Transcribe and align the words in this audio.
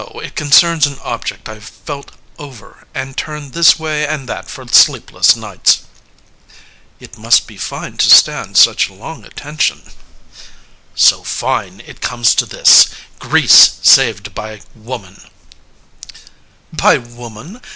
It 0.15 0.33
concerns 0.35 0.87
an 0.87 0.97
object 1.03 1.47
I've 1.47 1.63
felt 1.63 2.13
over 2.39 2.87
And 2.91 3.15
turned 3.15 3.53
this 3.53 3.77
way 3.77 4.03
and 4.07 4.27
that 4.27 4.49
for 4.49 4.67
sleepless 4.67 5.35
nights. 5.35 5.83
CALONICE 6.53 6.59
It 7.01 7.17
must 7.19 7.45
be 7.47 7.55
fine 7.55 7.97
to 7.97 8.09
stand 8.09 8.57
such 8.57 8.89
long 8.89 9.23
attention. 9.23 9.83
LYSISTRATA 9.83 10.61
So 10.95 11.21
fine 11.23 11.83
it 11.85 12.01
comes 12.01 12.33
to 12.33 12.47
this 12.47 12.89
Greece 13.19 13.77
saved 13.83 14.33
by 14.33 14.61
Woman! 14.73 15.21
CALONICE 15.95 16.09
By 16.73 16.97
Woman? 16.97 17.61